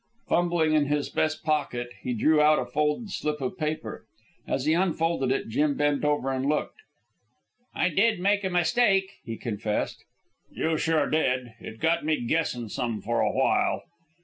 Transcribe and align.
Fumbling 0.27 0.73
in 0.73 0.87
his 0.87 1.09
vest 1.09 1.43
pocket, 1.43 1.91
he 2.01 2.15
drew 2.15 2.41
out 2.41 2.57
a 2.57 2.65
folded 2.65 3.11
slip 3.11 3.39
of 3.39 3.55
paper. 3.59 4.07
As 4.47 4.65
he 4.65 4.73
unfolded 4.73 5.31
it, 5.31 5.47
Jim 5.47 5.77
bent 5.77 6.03
over 6.03 6.31
and 6.31 6.43
looked. 6.47 6.79
"I 7.75 7.89
did 7.89 8.19
make 8.19 8.43
a 8.43 8.49
mistake," 8.49 9.19
he 9.23 9.37
confessed. 9.37 10.03
"You 10.49 10.75
sure 10.75 11.07
did. 11.07 11.53
It 11.59 11.79
got 11.79 12.03
me 12.03 12.19
guessin' 12.25 12.69
some 12.69 12.99
for 12.99 13.21
a 13.21 13.31
while." 13.31 13.83